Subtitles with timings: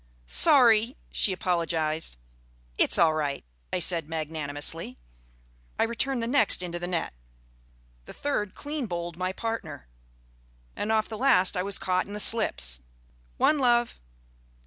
[0.25, 2.17] ("Sorry," she apologised.
[2.75, 4.97] "It's all right," I said magnanimously.)
[5.77, 7.13] I returned the next into the net;
[8.05, 9.85] the third clean bowled my partner;
[10.75, 12.79] and off the last I was caught in the slips.
[13.39, 14.01] (_One, love.